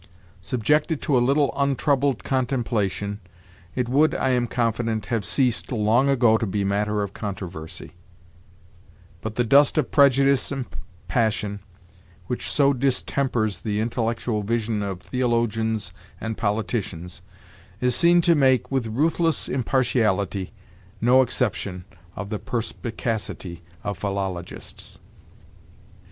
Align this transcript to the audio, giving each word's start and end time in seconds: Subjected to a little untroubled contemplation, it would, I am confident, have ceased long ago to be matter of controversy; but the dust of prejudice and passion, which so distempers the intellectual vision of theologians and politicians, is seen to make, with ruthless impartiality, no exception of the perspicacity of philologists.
Subjected 0.41 0.99
to 1.03 1.15
a 1.15 1.21
little 1.21 1.53
untroubled 1.55 2.23
contemplation, 2.23 3.19
it 3.75 3.87
would, 3.87 4.15
I 4.15 4.29
am 4.29 4.47
confident, 4.47 5.05
have 5.13 5.23
ceased 5.23 5.71
long 5.71 6.09
ago 6.09 6.39
to 6.39 6.47
be 6.47 6.63
matter 6.63 7.03
of 7.03 7.13
controversy; 7.13 7.91
but 9.21 9.35
the 9.35 9.43
dust 9.43 9.77
of 9.77 9.91
prejudice 9.91 10.51
and 10.51 10.65
passion, 11.07 11.59
which 12.25 12.49
so 12.49 12.73
distempers 12.73 13.59
the 13.61 13.79
intellectual 13.79 14.41
vision 14.41 14.81
of 14.81 15.01
theologians 15.01 15.93
and 16.19 16.35
politicians, 16.35 17.21
is 17.79 17.95
seen 17.95 18.21
to 18.21 18.33
make, 18.33 18.71
with 18.71 18.87
ruthless 18.87 19.47
impartiality, 19.47 20.51
no 20.99 21.21
exception 21.21 21.85
of 22.15 22.29
the 22.31 22.39
perspicacity 22.39 23.61
of 23.83 23.99
philologists. 23.99 24.97